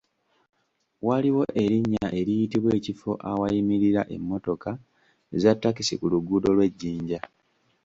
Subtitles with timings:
[1.07, 4.71] Waliwo erinnya eriyitibwa ekifo awayimirira emmotoka
[5.41, 7.19] za takisi ku luguudo lw’ejjinja.